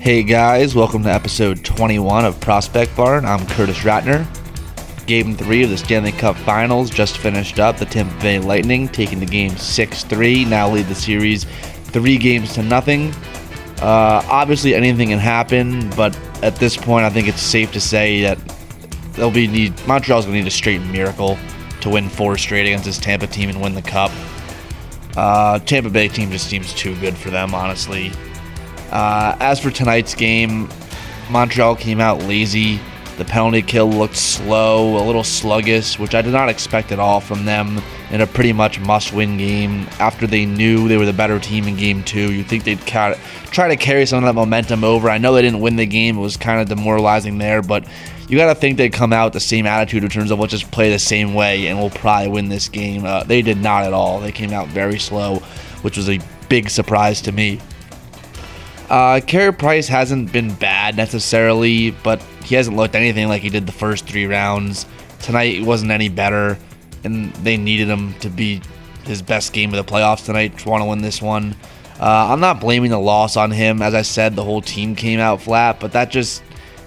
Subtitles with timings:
[0.00, 3.26] Hey guys, welcome to episode 21 of Prospect Barn.
[3.26, 4.26] I'm Curtis Ratner.
[5.06, 7.76] Game 3 of the Stanley Cup Finals just finished up.
[7.76, 12.54] The Tampa Bay Lightning taking the game 6 3, now lead the series 3 games
[12.54, 13.12] to nothing.
[13.82, 18.22] Uh, obviously, anything can happen, but at this point, I think it's safe to say
[18.22, 18.38] that
[19.12, 21.36] they'll be need Montreal's gonna need a straight miracle
[21.82, 24.10] to win four straight against this Tampa team and win the cup.
[25.14, 28.12] Uh, Tampa Bay team just seems too good for them, honestly.
[28.90, 30.68] Uh, as for tonight's game,
[31.30, 32.80] Montreal came out lazy.
[33.18, 37.20] The penalty kill looked slow, a little sluggish, which I did not expect at all
[37.20, 39.86] from them in a pretty much must win game.
[39.98, 43.14] After they knew they were the better team in game two, you'd think they'd try
[43.14, 45.10] to carry some of that momentum over.
[45.10, 47.84] I know they didn't win the game, it was kind of demoralizing there, but
[48.26, 50.52] you got to think they'd come out with the same attitude in terms of let's
[50.52, 53.04] just play the same way and we'll probably win this game.
[53.04, 54.20] Uh, they did not at all.
[54.20, 55.40] They came out very slow,
[55.82, 57.60] which was a big surprise to me.
[58.90, 63.64] Uh, Carey Price hasn't been bad necessarily, but he hasn't looked anything like he did
[63.64, 64.84] the first three rounds.
[65.20, 66.58] Tonight wasn't any better,
[67.04, 68.60] and they needed him to be
[69.04, 71.54] his best game of the playoffs tonight to want to win this one.
[72.00, 73.80] Uh, I'm not blaming the loss on him.
[73.80, 76.42] As I said, the whole team came out flat, but that just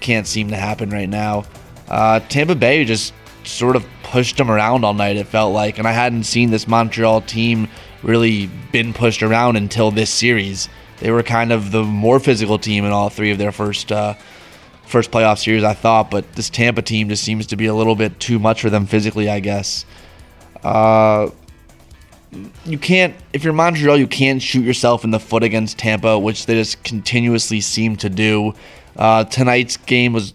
[0.00, 1.46] can't seem to happen right now.
[1.88, 5.88] Uh, Tampa Bay just sort of pushed them around all night, it felt like, and
[5.88, 7.68] I hadn't seen this Montreal team
[8.02, 12.84] really been pushed around until this series they were kind of the more physical team
[12.84, 14.14] in all three of their first uh,
[14.86, 16.10] first playoff series, I thought.
[16.10, 18.86] But this Tampa team just seems to be a little bit too much for them
[18.86, 19.84] physically, I guess.
[20.62, 21.30] Uh,
[22.64, 26.46] you can't, if you're Montreal, you can't shoot yourself in the foot against Tampa, which
[26.46, 28.54] they just continuously seem to do.
[28.96, 30.34] Uh, tonight's game was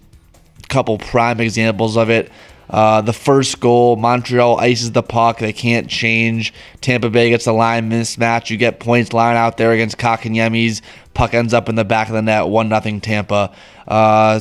[0.63, 2.31] a couple prime examples of it.
[2.71, 5.39] Uh, the first goal, Montreal ices the puck.
[5.39, 6.53] They can't change.
[6.79, 8.49] Tampa Bay gets a line mismatch.
[8.49, 10.81] You get Point's line out there against Kotkaniemi's.
[11.13, 12.47] Puck ends up in the back of the net.
[12.47, 13.53] 1 nothing Tampa.
[13.85, 14.39] Uh,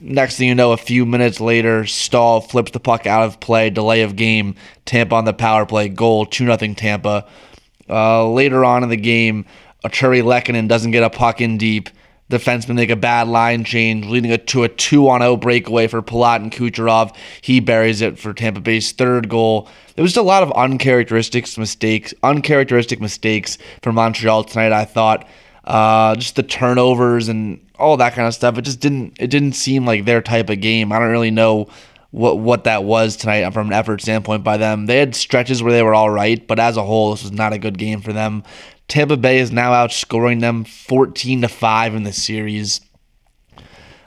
[0.00, 3.68] next thing you know, a few minutes later, Staal flips the puck out of play.
[3.68, 4.54] Delay of game.
[4.86, 5.90] Tampa on the power play.
[5.90, 6.24] Goal.
[6.24, 7.26] 2 nothing Tampa.
[7.90, 9.44] Uh, later on in the game,
[9.84, 11.90] Artturi Lehkonen doesn't get a puck in deep
[12.30, 16.02] defensemen make a bad line change, leading it to a 2 on 0 breakaway for
[16.02, 17.14] Palat and Kucherov.
[17.40, 19.68] He buries it for Tampa Bay's third goal.
[19.94, 24.72] There was just a lot of uncharacteristic mistakes, uncharacteristic mistakes for Montreal tonight.
[24.72, 25.26] I thought
[25.64, 28.58] uh, just the turnovers and all that kind of stuff.
[28.58, 30.92] It just didn't it didn't seem like their type of game.
[30.92, 31.68] I don't really know
[32.10, 34.86] what what that was tonight from an effort standpoint by them.
[34.86, 37.52] They had stretches where they were all right, but as a whole, this was not
[37.52, 38.44] a good game for them.
[38.88, 42.80] Tampa Bay is now outscoring them 14 to 5 in the series.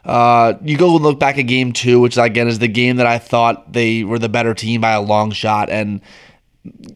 [0.04, 3.06] Uh, you go and look back at game two, which again is the game that
[3.06, 6.02] I thought they were the better team by a long shot, and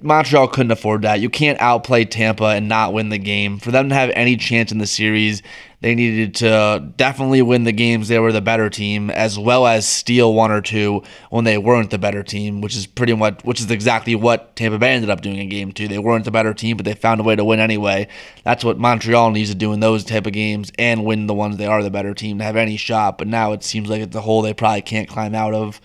[0.02, 1.20] Montreal couldn't afford that.
[1.20, 3.58] You can't outplay Tampa and not win the game.
[3.58, 5.42] For them to have any chance in the series,
[5.82, 9.88] they needed to definitely win the games they were the better team, as well as
[9.88, 13.60] steal one or two when they weren't the better team, which is pretty much which
[13.60, 15.88] is exactly what Tampa Bay ended up doing in game two.
[15.88, 18.08] They weren't the better team, but they found a way to win anyway.
[18.44, 21.58] That's what Montreal needs to do in those type of games and win the ones
[21.58, 23.18] they are the better team to have any shot.
[23.18, 25.82] But now it seems like it's a hole they probably can't climb out of.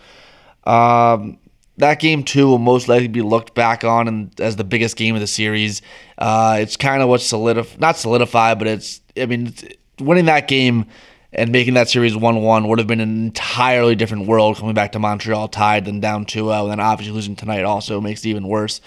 [0.64, 1.38] Um,
[1.80, 5.14] that game too will most likely be looked back on and as the biggest game
[5.14, 5.82] of the series.
[6.18, 9.52] Uh, it's kind of what solidified, not solidified, but it's I mean
[9.98, 10.86] winning that game
[11.32, 14.92] and making that series 1 1 would have been an entirely different world coming back
[14.92, 16.50] to Montreal tied than down 2 0.
[16.50, 18.80] And then obviously losing tonight also makes it even worse.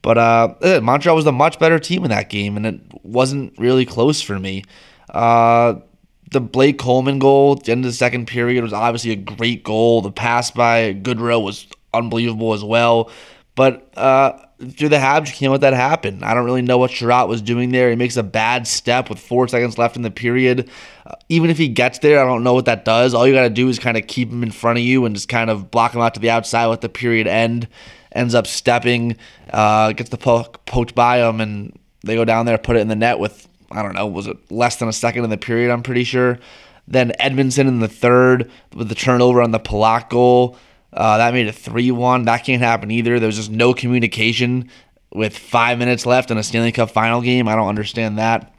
[0.00, 3.56] But uh, eh, Montreal was the much better team in that game, and it wasn't
[3.56, 4.64] really close for me.
[5.08, 5.74] Uh,
[6.32, 9.62] the Blake Coleman goal at the end of the second period was obviously a great
[9.62, 10.00] goal.
[10.00, 13.10] The pass by Goodrow was unbelievable as well.
[13.54, 16.22] But uh, through the Habs, you can't let that happen.
[16.22, 17.90] I don't really know what Chiarot was doing there.
[17.90, 20.70] He makes a bad step with four seconds left in the period.
[21.04, 23.12] Uh, even if he gets there, I don't know what that does.
[23.12, 25.14] All you got to do is kind of keep him in front of you and
[25.14, 27.68] just kind of block him out to the outside with the period end.
[28.12, 29.16] Ends up stepping,
[29.50, 32.88] uh, gets the puck poked by him, and they go down there, put it in
[32.88, 35.70] the net with, I don't know, was it less than a second in the period,
[35.70, 36.38] I'm pretty sure.
[36.88, 40.58] Then Edmondson in the third with the turnover on the Palat goal.
[40.92, 42.24] Uh, that made it 3 1.
[42.24, 43.18] That can't happen either.
[43.18, 44.68] There's just no communication
[45.14, 47.48] with five minutes left in a Stanley Cup final game.
[47.48, 48.52] I don't understand that.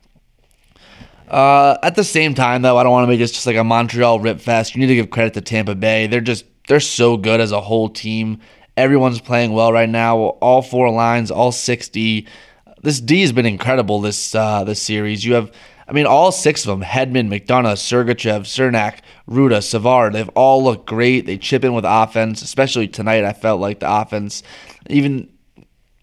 [1.28, 3.64] Uh, at the same time, though, I don't want to make this just like a
[3.64, 4.76] Montreal rip fest.
[4.76, 6.08] You need to give credit to Tampa Bay.
[6.08, 8.40] They're just they're so good as a whole team.
[8.78, 10.18] Everyone's playing well right now.
[10.18, 12.28] All four lines, all 60.
[12.82, 15.24] This D has been incredible this uh, this series.
[15.26, 15.52] You have
[15.88, 19.00] I mean, all six of them Hedman, McDonagh, Sergachev, Cernak,
[19.30, 21.26] Rutta, Savard they've all looked great.
[21.26, 23.24] They chip in with offense, especially tonight.
[23.24, 24.44] I felt like the offense,
[24.90, 25.30] even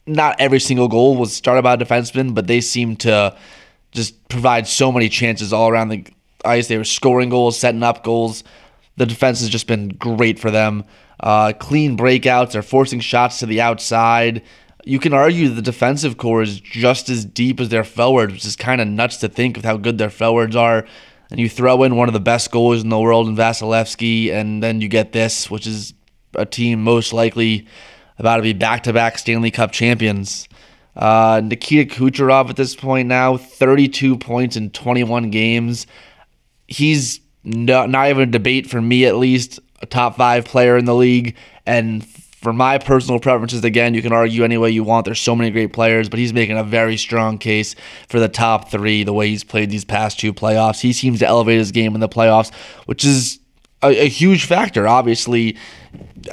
[0.06, 3.36] not every single goal was started by a defenseman, but they seem to
[3.92, 6.06] just provide so many chances all around the
[6.44, 6.68] ice.
[6.68, 8.44] They were scoring goals, setting up goals.
[8.96, 10.84] The defense has just been great for them.
[11.18, 12.52] Uh, clean breakouts.
[12.52, 14.42] They're forcing shots to the outside.
[14.84, 18.56] You can argue the defensive core is just as deep as their forwards, which is
[18.56, 20.86] kind of nuts to think of how good their forwards are.
[21.30, 24.62] And you throw in one of the best goalies in the world in Vasilevskiy, and
[24.62, 25.94] then you get this, which is
[26.34, 27.66] a team most likely
[28.18, 30.48] about to be back-to-back Stanley Cup champions.
[30.96, 35.86] Uh, Nikita Kucherov at this point now, 32 points in 21 games.
[36.66, 40.84] He's not, not even a debate for me, at least, a top five player in
[40.84, 41.36] the league.
[41.64, 42.04] And
[42.40, 45.04] for my personal preferences, again, you can argue any way you want.
[45.04, 47.74] There's so many great players, but he's making a very strong case
[48.08, 50.80] for the top three the way he's played these past two playoffs.
[50.80, 52.52] He seems to elevate his game in the playoffs,
[52.86, 53.40] which is
[53.82, 54.88] a, a huge factor.
[54.88, 55.58] Obviously,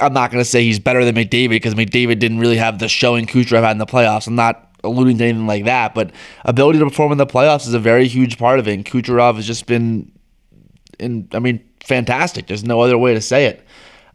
[0.00, 2.88] I'm not going to say he's better than McDavid because McDavid didn't really have the
[2.88, 4.26] showing Kucherov had in the playoffs.
[4.26, 6.10] I'm not alluding to anything like that, but
[6.46, 8.72] ability to perform in the playoffs is a very huge part of it.
[8.72, 10.10] And Kucherov has just been,
[10.98, 12.46] in I mean, fantastic.
[12.46, 13.66] There's no other way to say it.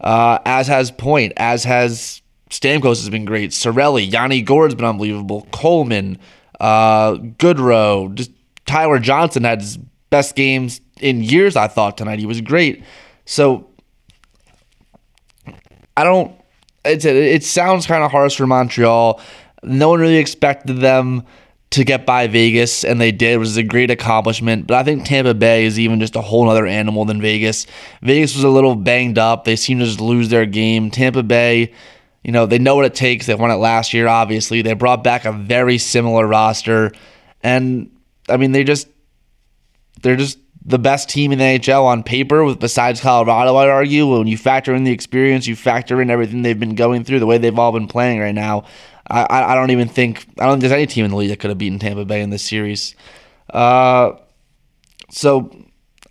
[0.04, 3.52] Uh, as has Point, as has Stamkos has been great.
[3.52, 5.48] Cirelli, Yanni Gourde's been unbelievable.
[5.52, 6.20] Coleman,
[6.60, 8.32] uh, Goodrow, just
[8.66, 9.78] Tyler Johnson had his
[10.10, 11.56] best games in years.
[11.56, 12.84] I thought tonight he was great.
[13.26, 13.68] So
[15.96, 16.36] I don't.
[16.86, 19.22] It's it sounds kind of harsh for Montreal.
[19.64, 21.24] No one really expected them
[21.74, 23.34] to get by Vegas, and they did.
[23.34, 24.68] It was a great accomplishment.
[24.68, 27.66] But I think Tampa Bay is even just a whole other animal than Vegas.
[28.04, 29.44] Vegas was a little banged up.
[29.44, 30.92] They seemed to just lose their game.
[30.92, 31.74] Tampa Bay,
[32.24, 33.26] you know, they know what it takes.
[33.26, 34.62] They won it last year, obviously.
[34.62, 36.92] They brought back a very similar roster.
[37.42, 37.90] And
[38.30, 38.88] I mean, they just
[40.04, 44.08] they're just the best team in the NHL on paper, with besides Colorado, I'd argue.
[44.08, 47.26] When you factor in the experience, you factor in everything they've been going through, the
[47.26, 48.66] way they've all been playing right now.
[49.10, 51.40] I, I don't even think I don't think there's any team in the league that
[51.40, 52.96] could have beaten Tampa Bay in this series.
[53.50, 54.14] Uh,
[55.12, 55.52] so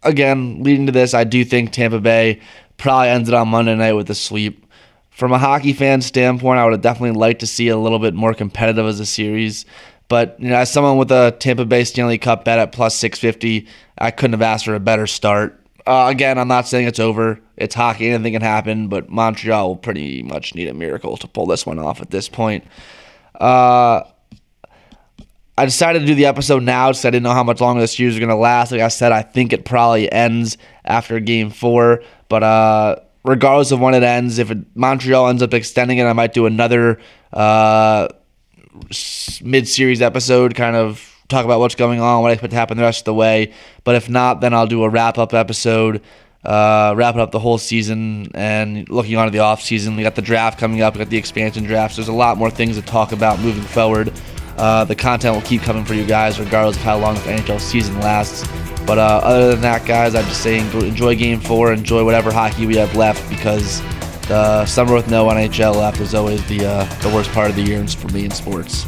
[0.02, 2.40] again, leading to this, I do think Tampa Bay
[2.76, 4.66] probably ended on Monday night with a sweep.
[5.10, 8.14] From a hockey fan standpoint, I would have definitely liked to see a little bit
[8.14, 9.66] more competitive as a series.
[10.12, 13.66] But you know, as someone with a Tampa Bay Stanley Cup bet at plus 650,
[13.96, 15.58] I couldn't have asked for a better start.
[15.86, 17.40] Uh, again, I'm not saying it's over.
[17.56, 18.10] It's hockey.
[18.10, 21.78] Anything can happen, but Montreal will pretty much need a miracle to pull this one
[21.78, 22.62] off at this point.
[23.40, 24.02] Uh,
[25.56, 27.96] I decided to do the episode now because I didn't know how much longer this
[27.96, 28.70] series is going to last.
[28.70, 32.02] Like I said, I think it probably ends after game four.
[32.28, 36.12] But uh, regardless of when it ends, if it, Montreal ends up extending it, I
[36.12, 37.00] might do another
[37.32, 38.08] uh,
[39.42, 42.76] mid series episode, kind of talk about what's going on, what I expect to happen
[42.76, 43.52] the rest of the way.
[43.84, 46.02] But if not, then I'll do a wrap up episode,
[46.44, 49.96] uh, wrapping up the whole season and looking on to the off season.
[49.96, 51.96] We got the draft coming up, we got the expansion drafts.
[51.96, 54.12] There's a lot more things to talk about moving forward.
[54.56, 57.58] Uh, the content will keep coming for you guys, regardless of how long the NHL
[57.58, 58.46] season lasts.
[58.86, 62.66] But uh, other than that, guys, I'm just saying enjoy Game Four, enjoy whatever hockey
[62.66, 63.80] we have left, because
[64.28, 67.62] the summer with no NHL left is always the uh, the worst part of the
[67.62, 68.86] year for me in sports.